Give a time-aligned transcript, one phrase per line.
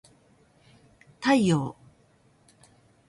[1.21, 1.75] 太陽